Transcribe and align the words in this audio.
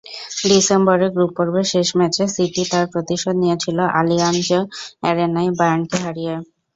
ডিসেম্বরে 0.45 1.07
গ্রুপপর্বের 1.15 1.65
শেষ 1.73 1.87
ম্যাচে 1.99 2.23
সিটি 2.33 2.63
তার 2.71 2.85
প্রতিশোধ 2.93 3.35
নিয়েছিল 3.43 3.77
আলিয়াঞ্জ 3.99 4.47
অ্যারেনায় 5.01 5.51
বায়ার্নকে 5.59 5.97
হারিয়ে। 6.03 6.35